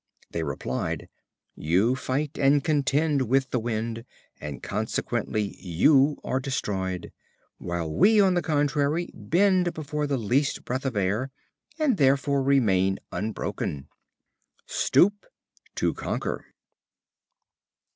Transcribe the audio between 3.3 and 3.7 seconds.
the